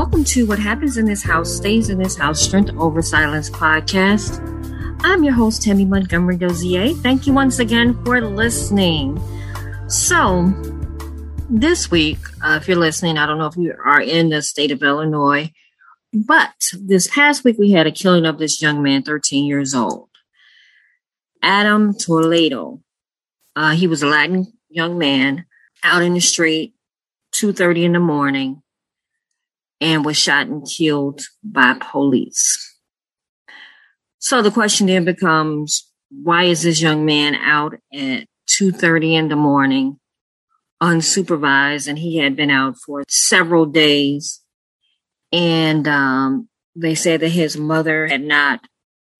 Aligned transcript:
welcome 0.00 0.24
to 0.24 0.46
What 0.46 0.58
Happens 0.58 0.96
in 0.96 1.04
This 1.04 1.22
House 1.22 1.54
Stays 1.54 1.90
in 1.90 1.98
This 1.98 2.16
House 2.16 2.40
Strength 2.40 2.70
Over 2.78 3.02
Silence 3.02 3.50
podcast. 3.50 4.40
I'm 5.04 5.22
your 5.22 5.34
host, 5.34 5.62
Tammy 5.62 5.84
Montgomery 5.84 6.38
Dozier. 6.38 6.94
Thank 6.94 7.26
you 7.26 7.34
once 7.34 7.58
again 7.58 8.02
for 8.02 8.18
listening. 8.22 9.20
So, 9.88 10.54
this 11.50 11.90
week, 11.90 12.16
uh, 12.42 12.58
if 12.58 12.66
you're 12.66 12.78
listening, 12.78 13.18
I 13.18 13.26
don't 13.26 13.36
know 13.36 13.44
if 13.44 13.58
you 13.58 13.74
are 13.84 14.00
in 14.00 14.30
the 14.30 14.40
state 14.40 14.70
of 14.70 14.82
Illinois, 14.82 15.52
but 16.14 16.54
this 16.80 17.06
past 17.06 17.44
week 17.44 17.58
we 17.58 17.72
had 17.72 17.86
a 17.86 17.92
killing 17.92 18.24
of 18.24 18.38
this 18.38 18.62
young 18.62 18.82
man, 18.82 19.02
13 19.02 19.44
years 19.44 19.74
old, 19.74 20.08
Adam 21.42 21.92
Toledo. 21.92 22.80
Uh, 23.54 23.72
he 23.72 23.86
was 23.86 24.02
a 24.02 24.06
Latin 24.06 24.50
young 24.70 24.96
man 24.96 25.44
out 25.84 26.00
in 26.00 26.14
the 26.14 26.20
street, 26.20 26.72
2.30 27.34 27.84
in 27.84 27.92
the 27.92 28.00
morning 28.00 28.62
and 29.80 30.04
was 30.04 30.16
shot 30.16 30.46
and 30.46 30.66
killed 30.66 31.22
by 31.42 31.74
police. 31.80 32.76
So 34.18 34.42
the 34.42 34.50
question 34.50 34.86
then 34.86 35.04
becomes, 35.04 35.90
why 36.10 36.44
is 36.44 36.62
this 36.62 36.82
young 36.82 37.06
man 37.06 37.34
out 37.34 37.74
at 37.92 38.26
2.30 38.48 39.12
in 39.14 39.28
the 39.28 39.36
morning 39.36 39.98
unsupervised 40.82 41.88
and 41.88 41.98
he 41.98 42.16
had 42.16 42.36
been 42.36 42.50
out 42.50 42.76
for 42.76 43.04
several 43.08 43.66
days 43.66 44.40
and 45.30 45.86
um, 45.86 46.48
they 46.74 46.94
said 46.94 47.20
that 47.20 47.28
his 47.28 47.56
mother 47.56 48.06
had 48.06 48.22
not 48.22 48.60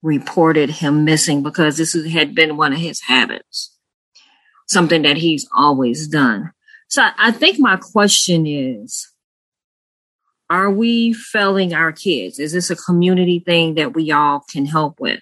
reported 0.03 0.71
him 0.71 1.05
missing 1.05 1.43
because 1.43 1.77
this 1.77 1.93
had 2.11 2.35
been 2.35 2.57
one 2.57 2.73
of 2.73 2.79
his 2.79 3.03
habits 3.03 3.77
something 4.67 5.03
that 5.03 5.19
he's 5.19 5.47
always 5.55 6.09
done 6.09 6.51
so 6.89 7.07
i 7.19 7.31
think 7.31 7.59
my 7.59 7.77
question 7.77 8.47
is 8.47 9.10
are 10.51 10.71
we 10.71 11.13
failing 11.13 11.73
our 11.73 11.93
kids? 11.93 12.41
Is 12.41 12.53
this 12.53 12.71
a 12.71 12.77
community 12.77 13.39
thing 13.39 13.77
that 13.77 13.95
we 13.95 14.11
all 14.11 14.45
can 14.51 14.67
help 14.67 14.99
with? 14.99 15.21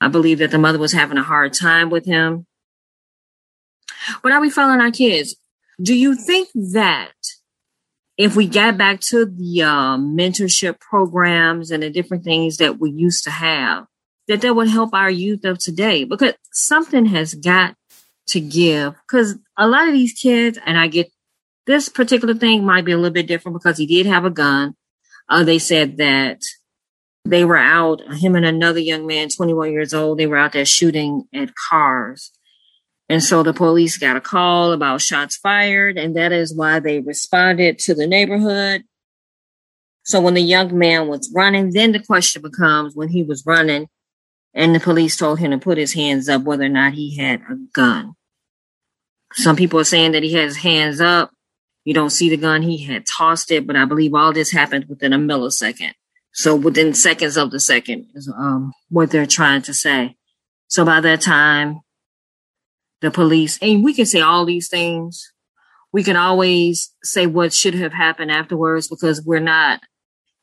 I 0.00 0.06
believe 0.06 0.38
that 0.38 0.52
the 0.52 0.58
mother 0.58 0.78
was 0.78 0.92
having 0.92 1.18
a 1.18 1.24
hard 1.24 1.52
time 1.52 1.90
with 1.90 2.06
him. 2.06 2.46
But 4.22 4.30
are 4.30 4.40
we 4.40 4.48
failing 4.48 4.80
our 4.80 4.92
kids? 4.92 5.34
Do 5.82 5.94
you 5.94 6.14
think 6.14 6.48
that 6.54 7.12
if 8.16 8.36
we 8.36 8.46
get 8.46 8.78
back 8.78 9.00
to 9.00 9.26
the 9.26 9.62
uh, 9.62 9.96
mentorship 9.96 10.78
programs 10.78 11.72
and 11.72 11.82
the 11.82 11.90
different 11.90 12.22
things 12.22 12.58
that 12.58 12.78
we 12.78 12.90
used 12.90 13.24
to 13.24 13.30
have, 13.30 13.86
that 14.28 14.40
that 14.42 14.54
would 14.54 14.68
help 14.68 14.94
our 14.94 15.10
youth 15.10 15.44
of 15.44 15.58
today? 15.58 16.04
Because 16.04 16.34
something 16.52 17.06
has 17.06 17.34
got 17.34 17.74
to 18.28 18.40
give. 18.40 18.94
Because 19.08 19.36
a 19.56 19.66
lot 19.66 19.88
of 19.88 19.94
these 19.94 20.12
kids, 20.12 20.58
and 20.64 20.78
I 20.78 20.86
get 20.86 21.10
this 21.68 21.88
particular 21.88 22.34
thing 22.34 22.64
might 22.64 22.84
be 22.84 22.92
a 22.92 22.96
little 22.96 23.12
bit 23.12 23.28
different 23.28 23.56
because 23.56 23.78
he 23.78 23.86
did 23.86 24.06
have 24.06 24.24
a 24.24 24.30
gun. 24.30 24.74
Uh, 25.28 25.44
they 25.44 25.58
said 25.58 25.98
that 25.98 26.40
they 27.24 27.44
were 27.44 27.58
out, 27.58 28.00
him 28.14 28.34
and 28.34 28.46
another 28.46 28.80
young 28.80 29.06
man, 29.06 29.28
21 29.28 29.70
years 29.70 29.94
old, 29.94 30.18
they 30.18 30.26
were 30.26 30.38
out 30.38 30.52
there 30.52 30.64
shooting 30.64 31.24
at 31.34 31.54
cars. 31.70 32.32
And 33.08 33.22
so 33.22 33.42
the 33.42 33.52
police 33.52 33.98
got 33.98 34.16
a 34.16 34.20
call 34.20 34.72
about 34.72 35.02
shots 35.02 35.36
fired, 35.36 35.96
and 35.98 36.16
that 36.16 36.32
is 36.32 36.56
why 36.56 36.80
they 36.80 37.00
responded 37.00 37.78
to 37.80 37.94
the 37.94 38.06
neighborhood. 38.06 38.82
So 40.02 40.20
when 40.20 40.34
the 40.34 40.40
young 40.40 40.76
man 40.76 41.06
was 41.06 41.30
running, 41.34 41.70
then 41.72 41.92
the 41.92 42.00
question 42.00 42.42
becomes 42.42 42.96
when 42.96 43.08
he 43.08 43.22
was 43.22 43.44
running 43.46 43.88
and 44.54 44.74
the 44.74 44.80
police 44.80 45.16
told 45.16 45.38
him 45.38 45.52
to 45.52 45.58
put 45.58 45.78
his 45.78 45.92
hands 45.92 46.28
up 46.28 46.42
whether 46.42 46.64
or 46.64 46.70
not 46.70 46.94
he 46.94 47.16
had 47.16 47.42
a 47.42 47.56
gun. 47.72 48.14
Some 49.34 49.56
people 49.56 49.78
are 49.78 49.84
saying 49.84 50.12
that 50.12 50.22
he 50.22 50.32
has 50.32 50.56
hands 50.56 51.00
up. 51.00 51.30
You 51.88 51.94
don't 51.94 52.10
see 52.10 52.28
the 52.28 52.36
gun. 52.36 52.60
He 52.60 52.84
had 52.84 53.06
tossed 53.06 53.50
it, 53.50 53.66
but 53.66 53.74
I 53.74 53.86
believe 53.86 54.12
all 54.12 54.30
this 54.30 54.52
happened 54.52 54.84
within 54.90 55.14
a 55.14 55.18
millisecond. 55.18 55.94
So 56.34 56.54
within 56.54 56.92
seconds 56.92 57.38
of 57.38 57.50
the 57.50 57.58
second 57.58 58.08
is 58.14 58.28
um, 58.28 58.74
what 58.90 59.10
they're 59.10 59.24
trying 59.24 59.62
to 59.62 59.72
say. 59.72 60.14
So 60.66 60.84
by 60.84 61.00
that 61.00 61.22
time, 61.22 61.80
the 63.00 63.10
police, 63.10 63.58
and 63.62 63.82
we 63.82 63.94
can 63.94 64.04
say 64.04 64.20
all 64.20 64.44
these 64.44 64.68
things. 64.68 65.32
We 65.90 66.02
can 66.02 66.16
always 66.16 66.92
say 67.02 67.26
what 67.26 67.54
should 67.54 67.72
have 67.72 67.94
happened 67.94 68.32
afterwards 68.32 68.88
because 68.88 69.24
we're 69.24 69.40
not 69.40 69.80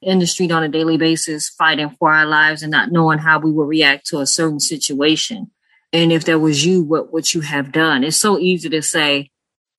in 0.01 0.17
the 0.17 0.25
street 0.25 0.51
on 0.51 0.63
a 0.63 0.67
daily 0.67 0.97
basis 0.97 1.49
fighting 1.49 1.95
for 1.99 2.11
our 2.11 2.25
lives 2.25 2.63
and 2.63 2.71
not 2.71 2.91
knowing 2.91 3.19
how 3.19 3.37
we 3.37 3.51
will 3.51 3.67
react 3.67 4.07
to 4.07 4.17
a 4.17 4.25
certain 4.25 4.59
situation. 4.59 5.51
And 5.93 6.11
if 6.11 6.25
that 6.25 6.39
was 6.39 6.65
you, 6.65 6.81
what 6.81 7.13
would 7.13 7.35
you 7.35 7.41
have 7.41 7.71
done? 7.71 8.03
It's 8.03 8.17
so 8.17 8.39
easy 8.39 8.67
to 8.69 8.81
say, 8.81 9.29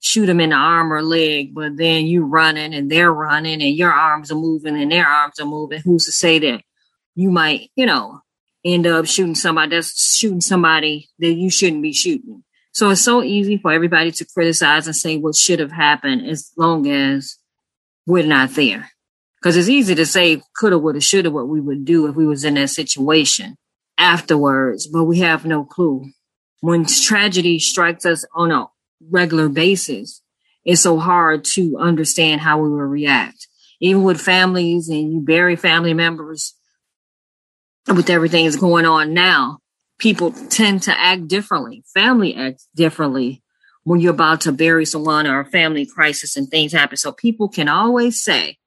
shoot 0.01 0.27
them 0.27 0.41
in 0.41 0.51
the 0.51 0.57
arm 0.57 0.93
or 0.93 1.03
leg, 1.03 1.55
but 1.55 1.77
then 1.77 2.07
you 2.07 2.25
running 2.25 2.75
and 2.75 2.91
they're 2.91 3.13
running 3.13 3.63
and 3.63 3.75
your 3.75 3.93
arms 3.93 4.31
are 4.31 4.37
moving 4.37 4.81
and 4.81 4.93
their 4.93 5.07
arms 5.07 5.41
are 5.41 5.47
moving. 5.47 5.81
Who's 5.81 6.05
to 6.07 6.13
say 6.13 6.39
that 6.39 6.63
you 7.15 7.31
might, 7.31 7.71
you 7.75 7.87
know, 7.87 8.21
end 8.65 8.87
up 8.87 9.07
shooting 9.07 9.35
somebody 9.35 9.77
that's 9.77 10.17
shooting 10.17 10.41
somebody 10.41 11.09
that 11.19 11.33
you 11.33 11.51
shouldn't 11.51 11.83
be 11.83 11.93
shooting. 11.93 12.45
So 12.73 12.91
it's 12.91 13.01
so 13.01 13.23
easy 13.23 13.57
for 13.57 13.73
everybody 13.73 14.13
to 14.13 14.25
criticize 14.27 14.87
and 14.87 14.95
say 14.95 15.17
what 15.17 15.35
should 15.35 15.61
have 15.61 15.73
happened 15.73 16.29
as 16.29 16.53
long 16.57 16.87
as 16.87 17.39
we're 18.07 18.27
not 18.27 18.51
there. 18.51 18.91
Because 19.41 19.57
it's 19.57 19.69
easy 19.69 19.95
to 19.95 20.05
say 20.05 20.43
coulda, 20.59 20.79
woulda, 20.79 21.01
shoulda 21.01 21.31
what 21.31 21.49
we 21.49 21.61
would 21.61 21.85
do 21.85 22.07
if 22.07 22.17
we 22.17 22.27
was 22.27 22.45
in 22.45 22.55
that 22.55 22.69
situation 22.69 23.57
afterwards, 23.97 24.87
but 24.87 25.05
we 25.05 25.21
have 25.21 25.47
no 25.47 25.65
clue. 25.65 26.11
When 26.61 26.85
tragedy 26.85 27.59
strikes 27.59 28.05
us 28.05 28.25
on 28.35 28.51
a 28.51 28.67
regular 29.11 29.49
basis, 29.49 30.23
it's 30.65 30.83
so 30.83 30.99
hard 30.99 31.45
to 31.45 31.79
understand 31.79 32.41
how 32.41 32.59
we 32.59 32.69
will 32.69 32.79
react. 32.79 33.47
Even 33.81 34.03
with 34.03 34.21
families 34.21 34.89
and 34.89 35.13
you 35.13 35.21
bury 35.21 35.57
family 35.57 35.95
members 35.95 36.55
with 37.87 38.11
everything 38.11 38.45
that's 38.45 38.57
going 38.57 38.87
on 38.87 39.15
now, 39.15 39.59
people 39.99 40.33
tend 40.33 40.83
to 40.83 40.99
act 40.99 41.29
differently. 41.29 41.85
Family 41.95 42.35
acts 42.35 42.69
differently 42.75 43.43
when 43.85 44.01
you're 44.01 44.13
about 44.13 44.41
to 44.43 44.53
bury 44.53 44.85
someone 44.85 45.27
or 45.27 45.41
a 45.41 45.45
family 45.45 45.87
crisis 45.87 46.37
and 46.37 46.49
things 46.49 46.73
happen. 46.73 46.97
So 46.97 47.13
people 47.13 47.49
can 47.49 47.69
always 47.69 48.21
say 48.21 48.59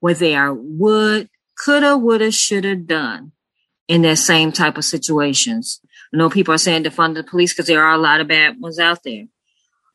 what 0.00 0.18
they 0.18 0.34
are 0.34 0.52
would, 0.52 1.30
coulda, 1.64 1.96
woulda, 1.96 2.30
shoulda 2.30 2.76
done 2.76 3.32
in 3.88 4.02
that 4.02 4.18
same 4.18 4.52
type 4.52 4.76
of 4.76 4.84
situations. 4.84 5.80
I 6.12 6.18
know 6.18 6.28
people 6.28 6.54
are 6.54 6.58
saying 6.58 6.84
defund 6.84 7.14
the 7.14 7.24
police 7.24 7.52
because 7.52 7.66
there 7.66 7.84
are 7.84 7.94
a 7.94 7.98
lot 7.98 8.20
of 8.20 8.28
bad 8.28 8.60
ones 8.60 8.78
out 8.78 9.02
there. 9.02 9.24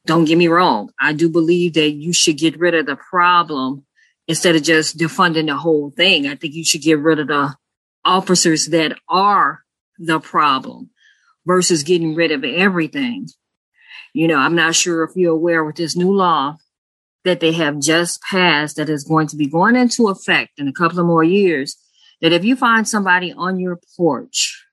Don't 0.05 0.25
get 0.25 0.37
me 0.37 0.47
wrong. 0.47 0.91
I 0.99 1.13
do 1.13 1.29
believe 1.29 1.73
that 1.73 1.91
you 1.91 2.13
should 2.13 2.37
get 2.37 2.59
rid 2.59 2.73
of 2.73 2.85
the 2.85 2.95
problem 2.95 3.85
instead 4.27 4.55
of 4.55 4.63
just 4.63 4.97
defunding 4.97 5.47
the 5.47 5.57
whole 5.57 5.91
thing. 5.91 6.27
I 6.27 6.35
think 6.35 6.53
you 6.53 6.65
should 6.65 6.81
get 6.81 6.99
rid 6.99 7.19
of 7.19 7.27
the 7.27 7.55
officers 8.03 8.67
that 8.67 8.97
are 9.07 9.61
the 9.99 10.19
problem 10.19 10.89
versus 11.45 11.83
getting 11.83 12.15
rid 12.15 12.31
of 12.31 12.43
everything. 12.43 13.27
You 14.13 14.27
know, 14.27 14.37
I'm 14.37 14.55
not 14.55 14.75
sure 14.75 15.03
if 15.03 15.11
you're 15.15 15.33
aware 15.33 15.63
with 15.63 15.75
this 15.75 15.95
new 15.95 16.11
law 16.11 16.57
that 17.23 17.39
they 17.39 17.51
have 17.51 17.79
just 17.79 18.21
passed 18.23 18.77
that 18.77 18.89
is 18.89 19.03
going 19.03 19.27
to 19.27 19.35
be 19.35 19.47
going 19.47 19.75
into 19.75 20.09
effect 20.09 20.53
in 20.57 20.67
a 20.67 20.73
couple 20.73 20.99
of 20.99 21.05
more 21.05 21.23
years 21.23 21.77
that 22.21 22.33
if 22.33 22.43
you 22.43 22.55
find 22.55 22.87
somebody 22.87 23.31
on 23.31 23.59
your 23.59 23.79
porch 23.95 24.65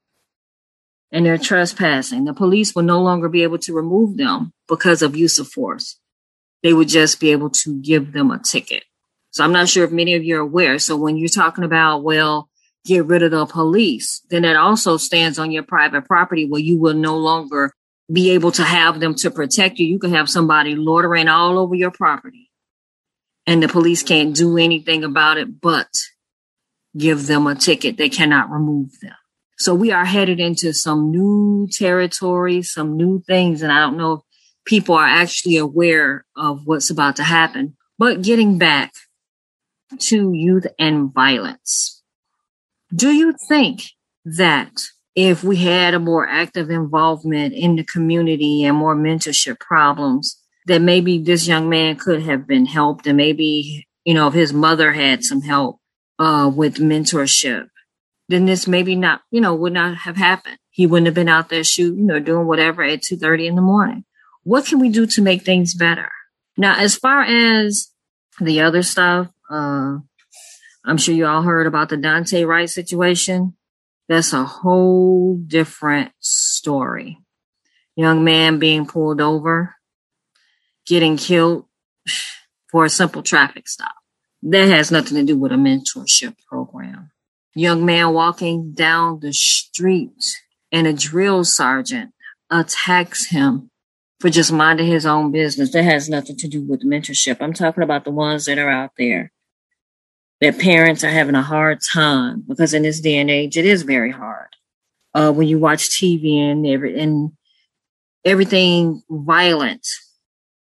and 1.11 1.25
they're 1.25 1.39
trespassing, 1.39 2.25
the 2.25 2.35
police 2.35 2.75
will 2.75 2.83
no 2.83 3.01
longer 3.01 3.29
be 3.29 3.43
able 3.43 3.59
to 3.59 3.75
remove 3.75 4.17
them 4.17 4.53
because 4.69 5.03
of 5.03 5.17
use 5.17 5.39
of 5.39 5.49
force. 5.49 5.99
They 6.63 6.73
would 6.73 6.89
just 6.89 7.21
be 7.21 7.31
able 7.33 7.51
to 7.51 7.81
give 7.81 8.13
them 8.13 8.31
a 8.31 8.39
ticket. 8.39 8.85
So 9.31 9.45
I'm 9.45 9.53
not 9.53 9.69
sure 9.69 9.85
if 9.85 9.93
many 9.93 10.15
of 10.15 10.25
you 10.25 10.37
are 10.37 10.41
aware. 10.41 10.79
So 10.79 10.97
when 10.97 11.17
you're 11.17 11.29
talking 11.29 11.65
about, 11.65 12.03
well, 12.03 12.49
get 12.85 13.07
rid 13.07 13.23
of 13.23 13.31
the 13.31 13.47
police, 13.47 14.23
then 14.31 14.45
it 14.45 14.57
also 14.57 14.97
stands 14.97 15.39
on 15.39 15.51
your 15.51 15.63
private 15.63 16.05
property 16.05 16.47
where 16.47 16.61
you 16.61 16.79
will 16.79 16.95
no 16.95 17.17
longer 17.17 17.73
be 18.13 18.31
able 18.31 18.51
to 18.53 18.65
have 18.65 19.01
them 19.01 19.15
to 19.17 19.31
protect 19.31 19.79
you. 19.79 19.87
You 19.87 19.99
can 19.99 20.15
have 20.15 20.31
somebody 20.31 20.75
loitering 20.75 21.29
all 21.29 21.59
over 21.59 21.75
your 21.75 21.91
property 21.91 22.51
and 23.49 23.63
the 23.63 23.69
police 23.69 24.03
can't 24.03 24.37
do 24.37 24.59
anything 24.59 25.05
about 25.05 25.39
it 25.39 25.61
but 25.61 25.89
give 26.97 27.27
them 27.27 27.47
a 27.47 27.55
ticket. 27.55 27.97
They 27.97 28.11
cannot 28.11 28.51
remove 28.51 29.01
them. 29.01 29.17
So 29.59 29.75
we 29.75 29.91
are 29.91 30.05
headed 30.05 30.39
into 30.39 30.73
some 30.73 31.11
new 31.11 31.69
territory, 31.73 32.63
some 32.63 32.97
new 32.97 33.21
things. 33.27 33.63
And 33.63 33.73
I 33.73 33.81
don't 33.81 33.97
know 33.97 34.13
if 34.15 34.21
people 34.65 34.95
are 34.95 35.07
actually 35.07 35.57
aware 35.57 36.25
of 36.37 36.63
what's 36.65 36.91
about 36.91 37.17
to 37.17 37.25
happen. 37.25 37.77
But 37.99 38.23
getting 38.23 38.59
back 38.59 38.93
to 39.99 40.33
youth 40.33 40.67
and 40.79 41.13
violence, 41.13 42.03
do 42.95 43.11
you 43.11 43.35
think 43.49 43.83
that 44.25 44.71
if 45.17 45.43
we 45.43 45.57
had 45.57 45.95
a 45.95 45.99
more 45.99 46.29
active 46.29 46.71
involvement 46.71 47.53
in 47.53 47.75
the 47.75 47.83
community 47.83 48.65
and 48.65 48.77
more 48.77 48.95
mentorship 48.95 49.59
problems, 49.59 50.41
that 50.67 50.81
maybe 50.81 51.19
this 51.19 51.49
young 51.49 51.69
man 51.69 51.97
could 51.97 52.23
have 52.23 52.47
been 52.47 52.67
helped 52.67 53.07
and 53.07 53.17
maybe, 53.17 53.89
you 54.05 54.15
know, 54.15 54.29
if 54.29 54.35
his 54.35 54.53
mother 54.53 54.93
had 54.93 55.25
some 55.25 55.41
help 55.41 55.81
uh, 56.21 56.49
with 56.55 56.77
mentorship, 56.77 57.67
then 58.29 58.45
this 58.45 58.69
maybe 58.69 58.95
not, 58.95 59.23
you 59.31 59.41
know, 59.41 59.55
would 59.55 59.73
not 59.73 59.97
have 59.99 60.17
happened. 60.17 60.59
He 60.71 60.87
wouldn't 60.87 61.07
have 61.07 61.15
been 61.15 61.29
out 61.29 61.49
there 61.49 61.65
shooting 61.65 62.11
or 62.11 62.21
doing 62.21 62.47
whatever 62.47 62.83
at 62.83 63.01
2.30 63.01 63.47
in 63.47 63.57
the 63.57 63.63
morning. 63.63 64.05
What 64.45 64.67
can 64.67 64.79
we 64.79 64.91
do 64.91 65.07
to 65.07 65.23
make 65.23 65.43
things 65.43 65.75
better? 65.75 66.11
Now, 66.57 66.77
as 66.79 66.97
far 66.97 67.23
as 67.23 67.89
the 68.41 68.61
other 68.61 68.83
stuff, 68.83 69.29
uh, 69.51 69.99
I'm 70.85 70.97
sure 70.97 71.15
you 71.15 71.27
all 71.27 71.43
heard 71.43 71.67
about 71.67 71.89
the 71.89 71.97
Daunte 71.97 72.47
Wright 72.47 72.69
situation. 72.69 73.57
That's 74.09 74.33
a 74.33 74.45
whole 74.45 75.37
different 75.37 76.13
story. 76.21 77.19
Young 77.97 78.25
man 78.25 78.59
being 78.59 78.87
pulled 78.87 79.21
over, 79.21 79.75
getting 80.87 81.17
killed 81.17 81.67
for 82.71 82.85
a 82.85 82.91
simple 82.91 83.23
traffic 83.23 83.69
stop. 83.69 83.95
That 84.43 84.69
has 84.69 84.91
nothing 84.91 85.17
to 85.17 85.25
do 85.25 85.37
with 85.37 85.53
a 85.53 85.57
mentorship 85.57 86.37
program. 86.49 87.11
Young 87.59 87.85
man 87.85 88.13
walking 88.15 88.71
down 88.71 89.19
the 89.19 89.33
street 89.33 90.23
and 90.71 90.87
a 90.87 90.93
drill 90.93 91.43
sergeant 91.43 92.13
attacks 92.49 93.27
him 93.27 93.69
for 94.21 94.31
just 94.31 94.53
minding 94.53 94.87
his 94.87 95.05
own 95.05 95.33
business. 95.33 95.73
That 95.73 95.83
has 95.83 96.09
nothing 96.09 96.37
to 96.37 96.47
do 96.47 96.63
with 96.63 96.87
mentorship. 96.87 97.39
I'm 97.41 97.53
talking 97.53 97.83
about 97.83 98.05
the 98.05 98.13
ones 98.13 98.45
that 98.45 98.59
are 98.59 98.71
out 98.71 98.93
there. 98.97 99.33
Their 100.41 100.53
parents 100.53 101.03
are 101.03 101.11
having 101.11 101.35
a 101.35 101.43
hard 101.43 101.81
time 101.93 102.45
because 102.47 102.75
in 102.75 102.85
this 102.85 103.01
day 103.01 103.17
and 103.17 103.29
age, 103.29 103.57
it 103.57 103.65
is 103.65 103.83
very 103.83 104.13
hard. 104.13 104.51
Uh, 105.13 105.33
when 105.33 105.49
you 105.49 105.59
watch 105.59 105.91
TV 105.91 106.39
and 106.39 106.65
every 106.65 106.97
and 107.01 107.33
everything 108.25 109.03
violent 109.11 109.85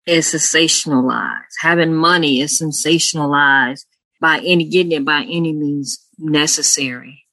is 0.07 0.29
sensationalized. 0.29 1.51
Having 1.63 1.95
money 1.95 2.41
is 2.41 2.63
sensationalized 2.63 3.87
by 4.21 4.39
any 4.45 4.69
getting 4.69 4.93
it 4.93 5.05
by 5.05 5.23
any 5.23 5.53
means 5.53 6.06
necessary. 6.19 7.25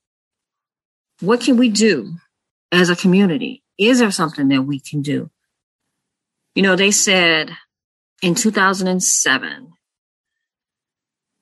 What 1.20 1.42
can 1.42 1.58
we 1.58 1.70
do 1.70 2.14
as 2.72 2.90
a 2.90 2.96
community? 2.96 3.64
Is 3.78 4.00
there 4.00 4.12
something 4.12 4.48
that 4.50 4.64
we 4.64 4.80
can 4.80 5.02
do? 5.02 5.30
You 6.56 6.64
know, 6.64 6.76
they 6.76 6.92
said 6.92 7.52
in 8.22 8.36
2007, 8.36 9.74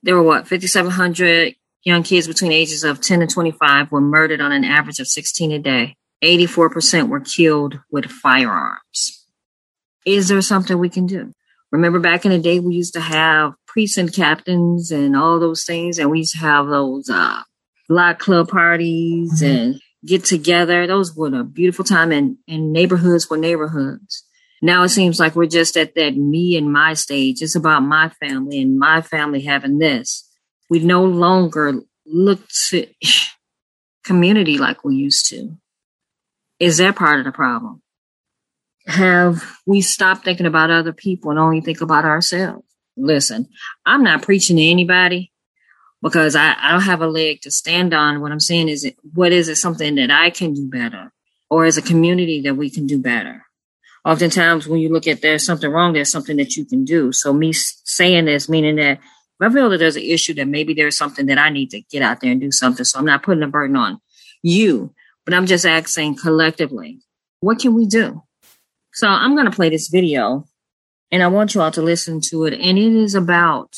there 0.03 0.15
were 0.15 0.23
what, 0.23 0.47
5,700 0.47 1.55
young 1.83 2.03
kids 2.03 2.27
between 2.27 2.51
ages 2.51 2.83
of 2.83 3.01
10 3.01 3.21
and 3.21 3.29
25 3.29 3.91
were 3.91 4.01
murdered 4.01 4.41
on 4.41 4.51
an 4.51 4.63
average 4.63 4.99
of 4.99 5.07
16 5.07 5.51
a 5.51 5.59
day. 5.59 5.95
84% 6.23 7.09
were 7.09 7.19
killed 7.19 7.79
with 7.91 8.05
firearms. 8.05 9.25
Is 10.05 10.27
there 10.27 10.41
something 10.41 10.77
we 10.77 10.89
can 10.89 11.07
do? 11.07 11.33
Remember 11.71 11.99
back 11.99 12.25
in 12.25 12.31
the 12.31 12.39
day, 12.39 12.59
we 12.59 12.75
used 12.75 12.93
to 12.93 12.99
have 12.99 13.53
precinct 13.71 14.15
captains 14.15 14.91
and 14.91 15.15
all 15.15 15.39
those 15.39 15.63
things, 15.63 15.97
and 15.97 16.11
we 16.11 16.19
used 16.19 16.33
to 16.33 16.39
have 16.39 16.67
those 16.67 17.09
uh, 17.09 17.41
club 18.19 18.49
parties 18.49 19.41
mm-hmm. 19.41 19.45
and 19.45 19.81
get 20.05 20.25
together. 20.25 20.85
Those 20.87 21.15
were 21.15 21.33
a 21.33 21.43
beautiful 21.43 21.85
time, 21.85 22.11
and, 22.11 22.37
and 22.47 22.73
neighborhoods 22.73 23.29
were 23.29 23.37
neighborhoods. 23.37 24.25
Now 24.61 24.83
it 24.83 24.89
seems 24.89 25.19
like 25.19 25.35
we're 25.35 25.47
just 25.47 25.77
at 25.77 25.95
that 25.95 26.15
me 26.15 26.55
and 26.57 26.71
my 26.71 26.93
stage. 26.93 27.41
It's 27.41 27.55
about 27.55 27.81
my 27.81 28.09
family 28.09 28.61
and 28.61 28.77
my 28.77 29.01
family 29.01 29.41
having 29.41 29.79
this. 29.79 30.27
We 30.69 30.79
no 30.79 31.03
longer 31.03 31.81
look 32.05 32.41
to 32.69 32.87
community 34.05 34.57
like 34.57 34.83
we 34.83 34.95
used 34.95 35.29
to. 35.29 35.57
Is 36.59 36.77
that 36.77 36.95
part 36.95 37.19
of 37.19 37.25
the 37.25 37.31
problem? 37.31 37.81
Have 38.85 39.43
we 39.65 39.81
stopped 39.81 40.25
thinking 40.25 40.45
about 40.45 40.69
other 40.69 40.93
people 40.93 41.31
and 41.31 41.39
only 41.39 41.61
think 41.61 41.81
about 41.81 42.05
ourselves? 42.05 42.65
Listen, 42.97 43.47
I'm 43.85 44.03
not 44.03 44.21
preaching 44.21 44.57
to 44.57 44.63
anybody 44.63 45.31
because 46.01 46.35
I, 46.35 46.55
I 46.59 46.71
don't 46.71 46.81
have 46.81 47.01
a 47.01 47.07
leg 47.07 47.41
to 47.41 47.51
stand 47.51 47.93
on. 47.93 48.21
What 48.21 48.31
I'm 48.31 48.39
saying 48.39 48.69
is, 48.69 48.89
what 49.13 49.31
is 49.31 49.47
it 49.47 49.55
something 49.55 49.95
that 49.95 50.11
I 50.11 50.29
can 50.29 50.53
do 50.53 50.69
better 50.69 51.11
or 51.49 51.65
as 51.65 51.77
a 51.77 51.81
community 51.81 52.41
that 52.41 52.55
we 52.55 52.69
can 52.69 52.87
do 52.87 52.99
better? 52.99 53.45
oftentimes 54.05 54.67
when 54.67 54.79
you 54.79 54.89
look 54.89 55.07
at 55.07 55.21
there's 55.21 55.45
something 55.45 55.69
wrong, 55.69 55.93
there's 55.93 56.11
something 56.11 56.37
that 56.37 56.55
you 56.55 56.65
can 56.65 56.85
do. 56.85 57.11
So 57.11 57.33
me 57.33 57.53
saying 57.53 58.25
this, 58.25 58.49
meaning 58.49 58.77
that 58.77 58.97
if 58.99 59.01
I 59.41 59.49
feel 59.49 59.69
that 59.69 59.77
there's 59.77 59.95
an 59.95 60.03
issue, 60.03 60.33
that 60.35 60.47
maybe 60.47 60.73
there's 60.73 60.97
something 60.97 61.25
that 61.27 61.37
I 61.37 61.49
need 61.49 61.71
to 61.71 61.81
get 61.81 62.01
out 62.01 62.21
there 62.21 62.31
and 62.31 62.41
do 62.41 62.51
something. 62.51 62.85
So 62.85 62.99
I'm 62.99 63.05
not 63.05 63.23
putting 63.23 63.43
a 63.43 63.47
burden 63.47 63.75
on 63.75 63.99
you, 64.43 64.93
but 65.25 65.33
I'm 65.33 65.45
just 65.45 65.65
asking 65.65 66.17
collectively, 66.17 66.99
what 67.39 67.59
can 67.59 67.73
we 67.73 67.85
do? 67.85 68.23
So 68.93 69.07
I'm 69.07 69.35
going 69.35 69.45
to 69.45 69.55
play 69.55 69.69
this 69.69 69.87
video 69.87 70.47
and 71.11 71.21
I 71.21 71.27
want 71.27 71.53
you 71.53 71.61
all 71.61 71.71
to 71.71 71.81
listen 71.81 72.21
to 72.29 72.45
it. 72.45 72.53
And 72.53 72.77
it 72.77 72.93
is 72.93 73.15
about 73.15 73.75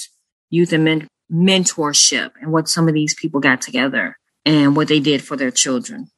youth 0.49 0.71
and 0.71 0.83
men- 0.83 1.07
mentorship 1.31 2.31
and 2.41 2.51
what 2.51 2.67
some 2.67 2.87
of 2.87 2.93
these 2.93 3.15
people 3.15 3.39
got 3.39 3.61
together 3.61 4.17
and 4.45 4.75
what 4.75 4.87
they 4.87 4.99
did 4.99 5.23
for 5.23 5.35
their 5.35 5.51
children. 5.51 6.09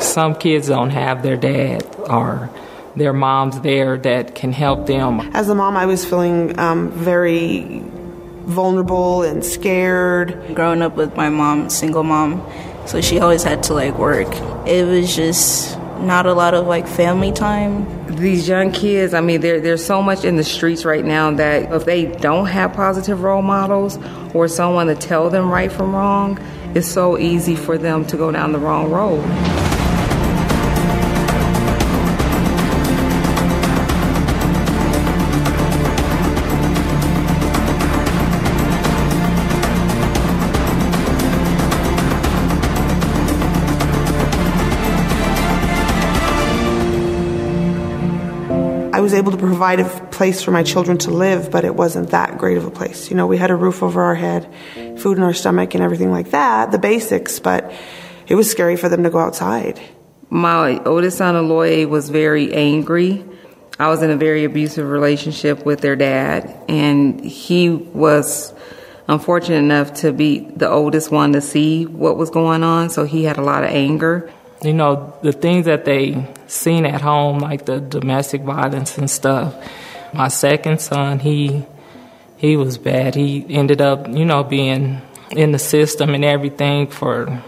some 0.00 0.34
kids 0.34 0.68
don't 0.68 0.90
have 0.90 1.22
their 1.22 1.36
dad 1.36 1.84
or 2.08 2.50
their 2.96 3.12
moms 3.12 3.60
there 3.60 3.96
that 3.98 4.34
can 4.34 4.52
help 4.52 4.86
them. 4.86 5.20
As 5.34 5.48
a 5.48 5.54
mom, 5.54 5.76
I 5.76 5.86
was 5.86 6.04
feeling 6.04 6.58
um, 6.58 6.90
very 6.90 7.82
vulnerable 8.44 9.22
and 9.22 9.44
scared. 9.44 10.54
Growing 10.54 10.82
up 10.82 10.96
with 10.96 11.16
my 11.16 11.28
mom, 11.28 11.70
single 11.70 12.02
mom, 12.02 12.44
so 12.86 13.00
she 13.00 13.20
always 13.20 13.42
had 13.42 13.62
to 13.64 13.74
like 13.74 13.96
work. 13.98 14.28
It 14.66 14.86
was 14.86 15.14
just 15.14 15.78
not 16.00 16.26
a 16.26 16.32
lot 16.32 16.54
of 16.54 16.66
like 16.66 16.86
family 16.86 17.32
time. 17.32 17.98
These 18.16 18.48
young 18.48 18.72
kids, 18.72 19.14
I 19.14 19.20
mean, 19.20 19.40
there's 19.40 19.84
so 19.84 20.02
much 20.02 20.24
in 20.24 20.36
the 20.36 20.44
streets 20.44 20.84
right 20.84 21.04
now 21.04 21.30
that 21.32 21.72
if 21.72 21.84
they 21.84 22.06
don't 22.06 22.46
have 22.46 22.72
positive 22.72 23.22
role 23.22 23.42
models 23.42 23.98
or 24.34 24.48
someone 24.48 24.88
to 24.88 24.94
tell 24.94 25.30
them 25.30 25.50
right 25.50 25.70
from 25.70 25.94
wrong, 25.94 26.38
it's 26.74 26.88
so 26.88 27.18
easy 27.18 27.56
for 27.56 27.78
them 27.78 28.04
to 28.06 28.16
go 28.16 28.30
down 28.30 28.52
the 28.52 28.58
wrong 28.58 28.90
road. 28.90 29.59
Provide 49.60 49.80
a 49.80 50.06
place 50.06 50.42
for 50.42 50.52
my 50.52 50.62
children 50.62 50.96
to 50.96 51.10
live, 51.10 51.50
but 51.50 51.66
it 51.66 51.74
wasn't 51.74 52.08
that 52.12 52.38
great 52.38 52.56
of 52.56 52.64
a 52.64 52.70
place. 52.70 53.10
You 53.10 53.16
know, 53.18 53.26
we 53.26 53.36
had 53.36 53.50
a 53.50 53.54
roof 53.54 53.82
over 53.82 54.02
our 54.02 54.14
head, 54.14 54.50
food 54.98 55.18
in 55.18 55.22
our 55.22 55.34
stomach, 55.34 55.74
and 55.74 55.84
everything 55.84 56.10
like 56.10 56.30
that, 56.30 56.72
the 56.72 56.78
basics, 56.78 57.40
but 57.40 57.70
it 58.26 58.36
was 58.36 58.50
scary 58.50 58.76
for 58.76 58.88
them 58.88 59.02
to 59.02 59.10
go 59.10 59.18
outside. 59.18 59.78
My 60.30 60.82
oldest 60.84 61.18
son, 61.18 61.34
Aloy, 61.34 61.86
was 61.86 62.08
very 62.08 62.54
angry. 62.54 63.22
I 63.78 63.88
was 63.88 64.02
in 64.02 64.10
a 64.10 64.16
very 64.16 64.44
abusive 64.44 64.88
relationship 64.88 65.66
with 65.66 65.82
their 65.82 65.94
dad, 65.94 66.64
and 66.66 67.22
he 67.22 67.68
was 67.68 68.54
unfortunate 69.08 69.58
enough 69.58 69.92
to 69.96 70.10
be 70.10 70.38
the 70.56 70.70
oldest 70.70 71.10
one 71.10 71.34
to 71.34 71.42
see 71.42 71.84
what 71.84 72.16
was 72.16 72.30
going 72.30 72.62
on, 72.62 72.88
so 72.88 73.04
he 73.04 73.24
had 73.24 73.36
a 73.36 73.42
lot 73.42 73.62
of 73.62 73.68
anger 73.68 74.32
you 74.62 74.72
know, 74.72 75.14
the 75.22 75.32
things 75.32 75.66
that 75.66 75.84
they 75.84 76.26
seen 76.46 76.84
at 76.84 77.00
home, 77.00 77.38
like 77.38 77.64
the 77.64 77.80
domestic 77.80 78.42
violence 78.42 78.98
and 78.98 79.10
stuff. 79.10 79.54
My 80.12 80.28
second 80.28 80.80
son, 80.80 81.18
he 81.20 81.64
he 82.36 82.56
was 82.56 82.78
bad. 82.78 83.14
He 83.14 83.44
ended 83.48 83.80
up, 83.80 84.08
you 84.08 84.24
know, 84.24 84.42
being 84.42 85.02
in 85.30 85.52
the 85.52 85.58
system 85.58 86.14
and 86.14 86.24
everything 86.24 86.88
for 86.88 87.42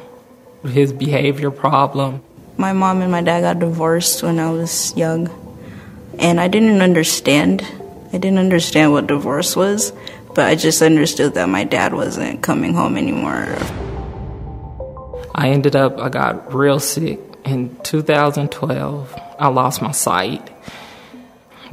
his 0.64 0.92
behavior 0.92 1.50
problem. 1.50 2.22
My 2.56 2.72
mom 2.72 3.02
and 3.02 3.10
my 3.10 3.22
dad 3.22 3.40
got 3.40 3.58
divorced 3.58 4.22
when 4.22 4.38
I 4.38 4.50
was 4.50 4.96
young, 4.96 5.28
and 6.18 6.38
I 6.40 6.48
didn't 6.48 6.82
understand. 6.82 7.62
I 8.12 8.18
didn't 8.18 8.38
understand 8.38 8.92
what 8.92 9.06
divorce 9.06 9.56
was, 9.56 9.92
but 10.34 10.46
I 10.46 10.54
just 10.54 10.82
understood 10.82 11.34
that 11.34 11.48
my 11.48 11.64
dad 11.64 11.94
wasn't 11.94 12.42
coming 12.42 12.74
home 12.74 12.96
anymore. 12.96 13.56
I 15.34 15.48
ended 15.48 15.76
up, 15.76 15.98
I 15.98 16.08
got 16.08 16.54
real 16.54 16.78
sick 16.78 17.20
in 17.44 17.76
2012. 17.82 19.20
I 19.38 19.48
lost 19.48 19.82
my 19.82 19.92
sight. 19.92 20.50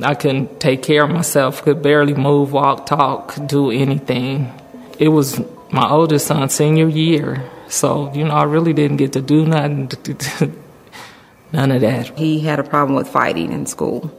I 0.02 0.16
couldn't 0.16 0.60
take 0.60 0.82
care 0.82 1.04
of 1.04 1.10
myself, 1.10 1.64
could 1.64 1.82
barely 1.82 2.14
move, 2.14 2.54
walk, 2.54 2.86
talk, 2.86 3.36
do 3.48 3.70
anything. 3.70 4.54
It 4.98 5.10
was 5.10 5.42
my 5.72 5.90
oldest 5.90 6.28
son's 6.28 6.54
senior 6.54 6.88
year, 6.88 7.50
so, 7.70 8.12
you 8.14 8.24
know, 8.24 8.34
I 8.34 8.44
really 8.44 8.74
didn't 8.74 8.98
get 8.98 9.14
to 9.14 9.22
do 9.22 9.46
nothing, 9.46 9.92
none 11.52 11.72
of 11.72 11.82
that. 11.82 12.18
He 12.18 12.40
had 12.40 12.60
a 12.60 12.64
problem 12.64 12.96
with 12.96 13.08
fighting 13.08 13.52
in 13.52 13.66
school. 13.66 14.12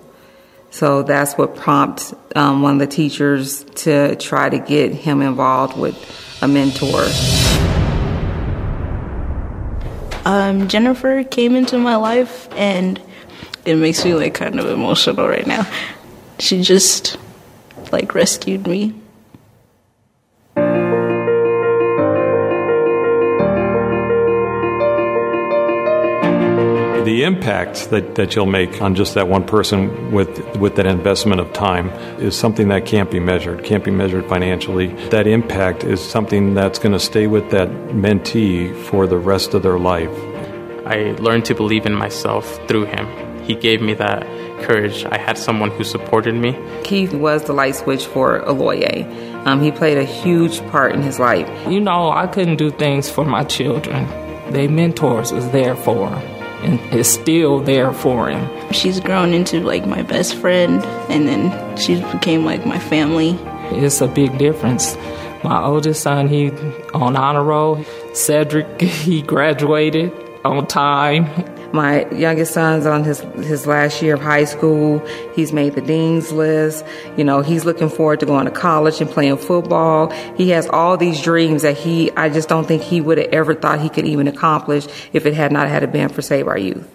So 0.70 1.02
that's 1.02 1.34
what 1.34 1.56
prompted 1.56 2.16
um, 2.36 2.62
one 2.62 2.74
of 2.74 2.78
the 2.78 2.86
teachers 2.86 3.64
to 3.64 4.14
try 4.16 4.48
to 4.48 4.58
get 4.58 4.94
him 4.94 5.20
involved 5.20 5.76
with 5.76 5.96
a 6.42 6.46
mentor 6.46 7.06
um, 10.24 10.68
Jennifer 10.68 11.24
came 11.24 11.56
into 11.56 11.78
my 11.78 11.96
life, 11.96 12.48
and 12.52 13.00
it 13.64 13.76
makes 13.76 14.04
me 14.04 14.14
like 14.14 14.34
kind 14.34 14.58
of 14.58 14.66
emotional 14.66 15.28
right 15.28 15.46
now. 15.46 15.66
She 16.38 16.62
just 16.62 17.16
like 17.92 18.14
rescued 18.14 18.66
me. 18.66 18.94
Impact 27.24 27.90
that, 27.90 28.14
that 28.16 28.34
you'll 28.34 28.46
make 28.46 28.80
on 28.82 28.94
just 28.94 29.14
that 29.14 29.28
one 29.28 29.44
person 29.44 30.12
with 30.12 30.56
with 30.56 30.76
that 30.76 30.86
investment 30.86 31.40
of 31.40 31.52
time 31.52 31.88
is 32.20 32.36
something 32.36 32.68
that 32.68 32.86
can't 32.86 33.10
be 33.10 33.20
measured, 33.20 33.64
can't 33.64 33.84
be 33.84 33.90
measured 33.90 34.28
financially. 34.28 34.88
That 35.08 35.26
impact 35.26 35.84
is 35.84 36.00
something 36.00 36.54
that's 36.54 36.78
going 36.78 36.92
to 36.92 37.00
stay 37.00 37.26
with 37.26 37.50
that 37.50 37.68
mentee 37.68 38.74
for 38.84 39.06
the 39.06 39.18
rest 39.18 39.54
of 39.54 39.62
their 39.62 39.78
life. 39.78 40.16
I 40.86 41.16
learned 41.18 41.44
to 41.46 41.54
believe 41.54 41.86
in 41.86 41.94
myself 41.94 42.58
through 42.66 42.86
him. 42.86 43.06
He 43.44 43.54
gave 43.54 43.80
me 43.80 43.94
that 43.94 44.26
courage. 44.62 45.04
I 45.04 45.18
had 45.18 45.38
someone 45.38 45.70
who 45.70 45.84
supported 45.84 46.34
me. 46.34 46.58
Keith 46.84 47.14
was 47.14 47.44
the 47.44 47.52
light 47.52 47.76
switch 47.76 48.06
for 48.06 48.40
Aloye. 48.40 49.46
Um, 49.46 49.62
he 49.62 49.70
played 49.70 49.98
a 49.98 50.04
huge 50.04 50.60
part 50.68 50.94
in 50.94 51.02
his 51.02 51.18
life. 51.18 51.48
You 51.68 51.80
know, 51.80 52.10
I 52.10 52.26
couldn't 52.26 52.56
do 52.56 52.70
things 52.70 53.08
for 53.08 53.24
my 53.24 53.44
children. 53.44 54.06
They 54.52 54.68
mentors 54.68 55.32
was 55.32 55.48
there 55.50 55.76
for 55.76 56.10
him 56.10 56.39
and 56.62 56.80
is 56.94 57.08
still 57.08 57.60
there 57.60 57.92
for 57.92 58.28
him. 58.28 58.72
She's 58.72 59.00
grown 59.00 59.32
into 59.32 59.60
like 59.60 59.86
my 59.86 60.02
best 60.02 60.34
friend, 60.36 60.82
and 61.08 61.26
then 61.26 61.76
she 61.76 61.96
became 62.12 62.44
like 62.44 62.66
my 62.66 62.78
family. 62.78 63.38
It's 63.72 64.00
a 64.00 64.08
big 64.08 64.36
difference. 64.38 64.96
My 65.42 65.62
oldest 65.62 66.02
son, 66.02 66.28
he 66.28 66.50
on 66.92 67.16
honor 67.16 67.42
roll. 67.42 67.84
Cedric, 68.12 68.80
he 68.80 69.22
graduated 69.22 70.12
on 70.44 70.66
time. 70.66 71.26
My 71.72 72.08
youngest 72.10 72.52
son's 72.52 72.84
on 72.84 73.04
his 73.04 73.20
his 73.20 73.66
last 73.66 74.02
year 74.02 74.14
of 74.14 74.20
high 74.20 74.44
school. 74.44 74.98
He's 75.34 75.52
made 75.52 75.74
the 75.74 75.80
dean's 75.80 76.32
list. 76.32 76.84
You 77.16 77.24
know, 77.24 77.42
he's 77.42 77.64
looking 77.64 77.88
forward 77.88 78.20
to 78.20 78.26
going 78.26 78.46
to 78.46 78.50
college 78.50 79.00
and 79.00 79.08
playing 79.08 79.36
football. 79.36 80.10
He 80.36 80.50
has 80.50 80.66
all 80.68 80.96
these 80.96 81.22
dreams 81.22 81.62
that 81.62 81.76
he 81.76 82.10
I 82.12 82.28
just 82.28 82.48
don't 82.48 82.66
think 82.66 82.82
he 82.82 83.00
would 83.00 83.18
have 83.18 83.28
ever 83.28 83.54
thought 83.54 83.80
he 83.80 83.88
could 83.88 84.06
even 84.06 84.26
accomplish 84.26 84.86
if 85.12 85.26
it 85.26 85.34
had 85.34 85.52
not 85.52 85.68
had 85.68 85.90
been 85.92 86.08
for 86.08 86.22
Save 86.22 86.48
Our 86.48 86.58
Youth. 86.58 86.88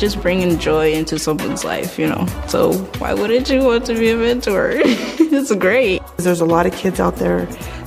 just 0.00 0.22
bringing 0.22 0.58
joy 0.58 0.92
into 0.92 1.18
someone's 1.18 1.62
life, 1.62 1.98
you 1.98 2.08
know. 2.08 2.26
So 2.48 2.72
why 2.98 3.12
wouldn't 3.12 3.50
you 3.50 3.62
want 3.62 3.84
to 3.84 3.94
be 3.94 4.08
a 4.08 4.16
mentor? 4.16 4.72
it's 4.82 5.54
great. 5.56 6.00
There's 6.16 6.40
a 6.40 6.46
lot 6.46 6.64
of 6.64 6.72
kids 6.72 6.98
out 6.98 7.16
there 7.16 7.44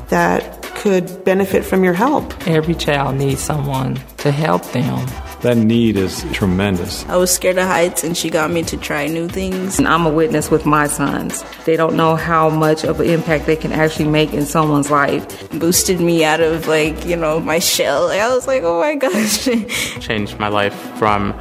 that 0.09 0.62
could 0.83 1.23
benefit 1.23 1.63
from 1.63 1.81
your 1.81 1.93
help. 1.93 2.45
Every 2.45 2.75
child 2.75 3.15
needs 3.15 3.39
someone 3.39 3.95
to 4.17 4.31
help 4.31 4.63
them. 4.73 5.07
That 5.39 5.55
need 5.55 5.95
is 5.95 6.25
tremendous. 6.33 7.05
I 7.05 7.15
was 7.15 7.33
scared 7.33 7.57
of 7.57 7.67
heights, 7.67 8.03
and 8.03 8.17
she 8.17 8.29
got 8.29 8.51
me 8.51 8.63
to 8.63 8.75
try 8.75 9.07
new 9.07 9.29
things. 9.29 9.79
And 9.79 9.87
I'm 9.87 10.05
a 10.05 10.09
witness 10.09 10.51
with 10.51 10.65
my 10.65 10.87
sons. 10.87 11.45
They 11.63 11.77
don't 11.77 11.95
know 11.95 12.17
how 12.17 12.49
much 12.49 12.83
of 12.83 12.99
an 12.99 13.07
impact 13.07 13.45
they 13.45 13.55
can 13.55 13.71
actually 13.71 14.09
make 14.09 14.33
in 14.33 14.45
someone's 14.45 14.91
life. 14.91 15.23
Boosted 15.51 16.01
me 16.01 16.25
out 16.25 16.41
of 16.41 16.67
like 16.67 17.05
you 17.05 17.15
know 17.15 17.39
my 17.39 17.59
shell. 17.59 18.09
I 18.09 18.27
was 18.35 18.45
like, 18.45 18.63
oh 18.63 18.81
my 18.81 18.95
gosh. 18.95 19.45
Changed 20.01 20.37
my 20.37 20.49
life 20.49 20.75
from 20.97 21.33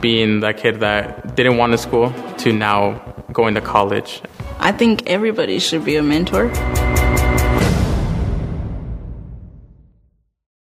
being 0.00 0.40
that 0.40 0.56
kid 0.56 0.80
that 0.80 1.36
didn't 1.36 1.56
want 1.56 1.70
to 1.70 1.78
school 1.78 2.12
to 2.38 2.52
now 2.52 2.98
going 3.32 3.54
to 3.54 3.60
college. 3.60 4.20
I 4.58 4.72
think 4.72 5.06
everybody 5.06 5.60
should 5.60 5.84
be 5.84 5.94
a 5.94 6.02
mentor. 6.02 6.50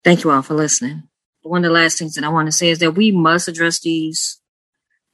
Thank 0.04 0.24
you 0.24 0.32
all 0.32 0.42
for 0.42 0.54
listening. 0.54 1.04
One 1.44 1.64
of 1.64 1.70
the 1.70 1.74
last 1.74 1.98
things 1.98 2.16
that 2.16 2.24
I 2.24 2.30
want 2.30 2.48
to 2.48 2.52
say 2.52 2.70
is 2.70 2.80
that 2.80 2.92
we 2.92 3.12
must 3.12 3.48
address 3.48 3.80
these 3.80 4.42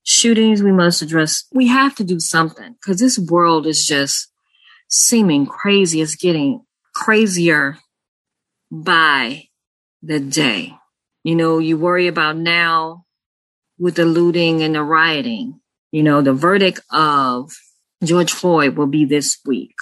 shootings. 0.04 0.64
We 0.64 0.72
must 0.72 1.02
address, 1.02 1.46
we 1.52 1.68
have 1.68 1.96
to 1.96 2.04
do 2.04 2.20
something 2.20 2.74
because 2.74 3.00
this 3.00 3.20
world 3.20 3.68
is 3.68 3.86
just 3.86 4.32
seeming 4.88 5.46
crazy. 5.46 6.02
It's 6.02 6.16
getting 6.16 6.66
crazier 6.94 7.78
by 8.72 9.50
the 10.02 10.20
day. 10.20 10.74
You 11.24 11.36
know, 11.36 11.60
you 11.60 11.78
worry 11.78 12.08
about 12.08 12.38
now 12.38 13.06
with 13.78 13.96
the 13.96 14.06
looting 14.06 14.64
and 14.64 14.74
the 14.74 14.84
rioting. 14.84 15.60
You 15.92 16.04
know, 16.04 16.22
the 16.22 16.34
verdict 16.34 16.80
of 16.92 17.52
George 18.04 18.32
Floyd 18.32 18.76
will 18.76 18.88
be 18.88 19.06
this 19.06 19.38
week. 19.46 19.76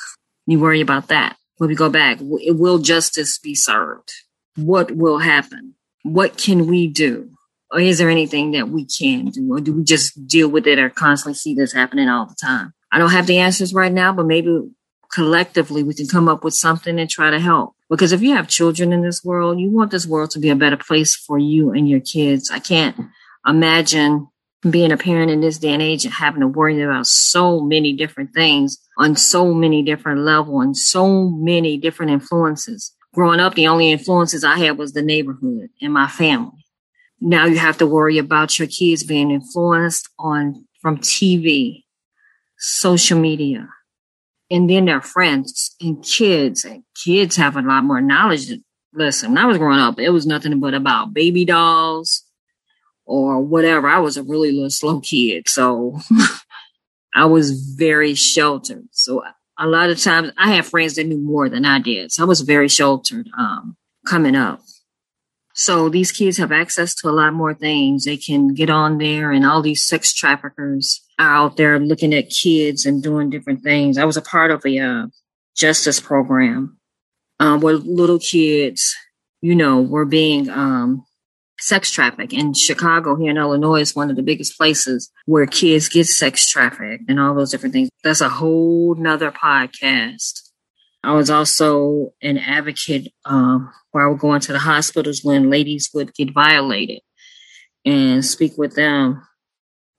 You 0.45 0.59
worry 0.59 0.81
about 0.81 1.07
that. 1.09 1.37
When 1.57 1.69
we 1.69 1.75
go 1.75 1.89
back, 1.89 2.17
will 2.21 2.79
justice 2.79 3.37
be 3.37 3.55
served? 3.55 4.11
What 4.57 4.91
will 4.91 5.19
happen? 5.19 5.75
What 6.03 6.37
can 6.37 6.67
we 6.67 6.87
do? 6.87 7.29
Or 7.71 7.79
is 7.79 7.97
there 7.97 8.09
anything 8.09 8.51
that 8.51 8.69
we 8.69 8.85
can 8.85 9.25
do? 9.29 9.53
Or 9.53 9.59
do 9.59 9.73
we 9.73 9.83
just 9.83 10.27
deal 10.27 10.49
with 10.49 10.67
it 10.67 10.79
or 10.79 10.89
constantly 10.89 11.35
see 11.35 11.53
this 11.53 11.73
happening 11.73 12.09
all 12.09 12.25
the 12.25 12.35
time? 12.41 12.73
I 12.91 12.97
don't 12.97 13.11
have 13.11 13.27
the 13.27 13.39
answers 13.39 13.73
right 13.73 13.91
now, 13.91 14.13
but 14.13 14.25
maybe 14.25 14.69
collectively 15.13 15.83
we 15.83 15.93
can 15.93 16.07
come 16.07 16.27
up 16.27 16.43
with 16.43 16.53
something 16.53 16.99
and 16.99 17.09
try 17.09 17.29
to 17.29 17.39
help. 17.39 17.75
Because 17.89 18.11
if 18.11 18.21
you 18.21 18.35
have 18.35 18.47
children 18.47 18.91
in 18.91 19.01
this 19.01 19.23
world, 19.23 19.59
you 19.59 19.69
want 19.69 19.91
this 19.91 20.07
world 20.07 20.31
to 20.31 20.39
be 20.39 20.49
a 20.49 20.55
better 20.55 20.77
place 20.77 21.15
for 21.15 21.37
you 21.37 21.71
and 21.71 21.87
your 21.87 21.99
kids. 21.99 22.49
I 22.49 22.59
can't 22.59 22.97
imagine 23.45 24.27
being 24.69 24.91
a 24.91 24.97
parent 24.97 25.31
in 25.31 25.41
this 25.41 25.57
day 25.57 25.69
and 25.69 25.81
age 25.81 26.03
and 26.03 26.13
having 26.13 26.41
to 26.41 26.47
worry 26.47 26.81
about 26.81 27.07
so 27.07 27.61
many 27.61 27.93
different 27.93 28.33
things 28.33 28.77
on 28.97 29.15
so 29.15 29.53
many 29.53 29.83
different 29.83 30.21
levels 30.21 30.63
and 30.63 30.77
so 30.77 31.29
many 31.29 31.77
different 31.77 32.11
influences 32.11 32.93
growing 33.17 33.39
up, 33.39 33.55
the 33.55 33.67
only 33.67 33.91
influences 33.91 34.43
I 34.43 34.59
had 34.59 34.77
was 34.77 34.93
the 34.93 35.01
neighborhood 35.01 35.69
and 35.81 35.91
my 35.91 36.07
family. 36.07 36.63
Now 37.19 37.45
you 37.45 37.57
have 37.57 37.79
to 37.79 37.87
worry 37.87 38.19
about 38.19 38.59
your 38.59 38.67
kids 38.67 39.03
being 39.03 39.31
influenced 39.31 40.07
on 40.19 40.67
from 40.83 40.99
TV, 40.99 41.83
social 42.59 43.17
media, 43.17 43.69
and 44.51 44.69
then 44.69 44.85
their 44.85 45.01
friends 45.01 45.75
and 45.81 46.03
kids. 46.05 46.63
And 46.63 46.83
kids 47.03 47.35
have 47.37 47.57
a 47.57 47.63
lot 47.63 47.85
more 47.85 48.01
knowledge. 48.01 48.51
Listen, 48.93 49.31
when 49.31 49.39
I 49.39 49.47
was 49.47 49.57
growing 49.57 49.79
up, 49.79 49.99
it 49.99 50.11
was 50.11 50.27
nothing 50.27 50.59
but 50.59 50.75
about 50.75 51.15
baby 51.15 51.43
dolls 51.43 52.23
or 53.03 53.41
whatever. 53.41 53.87
I 53.87 53.97
was 53.97 54.17
a 54.17 54.23
really 54.23 54.51
little 54.51 54.69
slow 54.69 54.99
kid, 54.99 55.49
so 55.49 55.99
I 57.15 57.25
was 57.25 57.73
very 57.75 58.13
sheltered. 58.13 58.87
So 58.91 59.23
a 59.59 59.67
lot 59.67 59.89
of 59.89 60.01
times 60.01 60.31
I 60.37 60.53
had 60.53 60.65
friends 60.65 60.95
that 60.95 61.05
knew 61.05 61.17
more 61.17 61.49
than 61.49 61.65
I 61.65 61.79
did. 61.79 62.11
So 62.11 62.23
I 62.23 62.27
was 62.27 62.41
very 62.41 62.67
sheltered 62.67 63.27
um, 63.37 63.75
coming 64.05 64.35
up. 64.35 64.61
So 65.53 65.89
these 65.89 66.11
kids 66.11 66.37
have 66.37 66.51
access 66.51 66.93
to 66.95 67.09
a 67.09 67.11
lot 67.11 67.33
more 67.33 67.55
things. 67.55 68.05
They 68.05 68.17
can 68.17 68.53
get 68.53 68.69
on 68.69 68.99
there 68.99 69.31
and 69.31 69.43
all 69.43 69.63
these 69.63 69.83
sex 69.83 70.13
traffickers 70.13 71.03
are 71.17 71.33
out 71.33 71.57
there 71.57 71.79
looking 71.79 72.13
at 72.13 72.29
kids 72.29 72.85
and 72.85 73.01
doing 73.01 73.31
different 73.31 73.63
things. 73.63 73.97
I 73.97 74.05
was 74.05 74.17
a 74.17 74.21
part 74.21 74.51
of 74.51 74.63
a 74.65 74.77
uh, 74.77 75.07
justice 75.55 75.99
program 75.99 76.77
uh, 77.39 77.57
where 77.57 77.73
little 77.73 78.19
kids, 78.19 78.95
you 79.41 79.55
know, 79.55 79.81
were 79.81 80.05
being 80.05 80.47
um, 80.47 81.06
sex 81.59 81.91
traffic 81.91 82.33
in 82.33 82.53
Chicago 82.53 83.15
here 83.15 83.31
in 83.31 83.37
Illinois 83.37 83.81
is 83.81 83.95
one 83.95 84.09
of 84.09 84.15
the 84.15 84.23
biggest 84.23 84.57
places 84.57 85.11
where 85.25 85.45
kids 85.45 85.89
get 85.89 86.05
sex 86.05 86.49
trafficked 86.49 87.05
and 87.09 87.19
all 87.19 87.33
those 87.33 87.51
different 87.51 87.73
things. 87.73 87.89
That's 88.03 88.21
a 88.21 88.29
whole 88.29 88.95
nother 88.95 89.31
podcast. 89.31 90.41
I 91.03 91.13
was 91.13 91.29
also 91.29 92.13
an 92.21 92.37
advocate 92.37 93.13
um, 93.25 93.71
where 93.91 94.05
I 94.05 94.09
would 94.09 94.19
go 94.19 94.33
into 94.33 94.51
the 94.51 94.59
hospitals 94.59 95.23
when 95.23 95.49
ladies 95.49 95.89
would 95.93 96.13
get 96.13 96.33
violated 96.33 96.99
and 97.85 98.23
speak 98.23 98.57
with 98.57 98.75
them. 98.75 99.23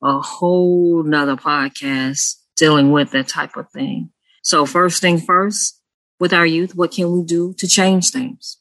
A 0.02 0.20
whole 0.20 1.02
nother 1.02 1.36
podcast 1.36 2.36
dealing 2.56 2.92
with 2.92 3.10
that 3.12 3.26
type 3.26 3.56
of 3.56 3.68
thing. 3.70 4.10
So 4.42 4.64
first 4.64 5.00
thing 5.00 5.18
first, 5.18 5.80
with 6.20 6.32
our 6.32 6.46
youth, 6.46 6.74
what 6.74 6.92
can 6.92 7.10
we 7.12 7.24
do 7.24 7.54
to 7.58 7.66
change 7.66 8.10
things? 8.10 8.58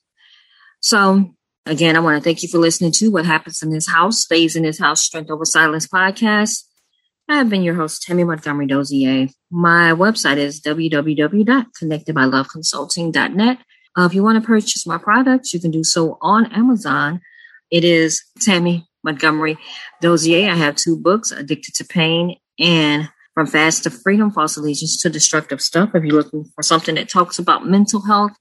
So 0.79 1.35
Again, 1.67 1.95
I 1.97 1.99
want 1.99 2.17
to 2.17 2.23
thank 2.23 2.41
you 2.43 2.47
for 2.47 2.59
listening 2.59 2.93
to 2.93 3.09
What 3.09 3.25
Happens 3.25 3.61
in 3.61 3.71
This 3.71 3.89
House 3.89 4.21
Stays 4.21 4.55
in 4.55 4.63
This 4.63 4.79
House 4.79 5.01
Strength 5.01 5.29
Over 5.29 5.43
Silence 5.43 5.85
podcast. 5.85 6.63
I 7.27 7.35
have 7.35 7.49
been 7.49 7.61
your 7.61 7.75
host, 7.75 8.03
Tammy 8.03 8.23
Montgomery 8.23 8.67
Dozier. 8.67 9.27
My 9.51 9.91
website 9.91 10.37
is 10.37 10.61
www.connectedbyloveconsulting.net. 10.61 13.57
Uh, 13.97 14.05
if 14.05 14.13
you 14.13 14.23
want 14.23 14.41
to 14.41 14.47
purchase 14.47 14.87
my 14.87 14.97
products, 14.97 15.53
you 15.53 15.59
can 15.59 15.71
do 15.71 15.83
so 15.83 16.17
on 16.21 16.45
Amazon. 16.53 17.19
It 17.69 17.83
is 17.83 18.23
Tammy 18.39 18.87
Montgomery 19.03 19.57
Dozier. 19.99 20.49
I 20.49 20.55
have 20.55 20.77
two 20.77 20.97
books, 20.97 21.31
Addicted 21.31 21.75
to 21.75 21.83
Pain 21.83 22.37
and 22.57 23.09
From 23.33 23.45
Fast 23.45 23.83
to 23.83 23.89
Freedom, 23.89 24.31
False 24.31 24.55
Allegiance 24.55 25.01
to 25.01 25.09
Destructive 25.09 25.61
Stuff. 25.61 25.89
If 25.93 26.05
you're 26.05 26.15
looking 26.15 26.45
for 26.55 26.63
something 26.63 26.95
that 26.95 27.09
talks 27.09 27.37
about 27.37 27.67
mental 27.67 28.05
health 28.05 28.37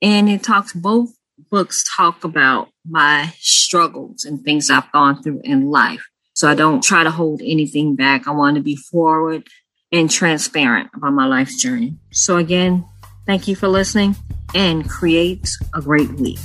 and 0.00 0.28
it 0.28 0.44
talks 0.44 0.72
both 0.72 1.10
books 1.50 1.84
talk 1.96 2.24
about 2.24 2.68
my 2.88 3.32
struggles 3.38 4.24
and 4.24 4.42
things 4.42 4.70
I've 4.70 4.90
gone 4.92 5.22
through 5.22 5.40
in 5.44 5.70
life. 5.70 6.04
So 6.34 6.48
I 6.48 6.54
don't 6.54 6.82
try 6.82 7.04
to 7.04 7.10
hold 7.10 7.42
anything 7.42 7.94
back. 7.94 8.26
I 8.26 8.30
want 8.32 8.56
to 8.56 8.62
be 8.62 8.76
forward 8.76 9.46
and 9.92 10.10
transparent 10.10 10.90
about 10.94 11.12
my 11.12 11.26
life's 11.26 11.60
journey. 11.60 11.96
So 12.10 12.38
again, 12.38 12.84
thank 13.26 13.46
you 13.46 13.54
for 13.54 13.68
listening 13.68 14.16
and 14.54 14.88
create 14.88 15.50
a 15.74 15.80
great 15.80 16.12
week. 16.12 16.40